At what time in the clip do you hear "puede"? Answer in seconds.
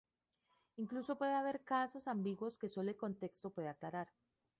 1.15-1.35, 3.51-3.69